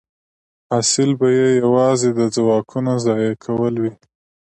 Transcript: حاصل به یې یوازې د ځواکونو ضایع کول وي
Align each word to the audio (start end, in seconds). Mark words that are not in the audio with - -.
حاصل 0.69 1.09
به 1.19 1.27
یې 1.37 1.47
یوازې 1.61 2.09
د 2.19 2.21
ځواکونو 2.35 2.91
ضایع 3.05 3.33
کول 3.45 3.75
وي 3.81 3.93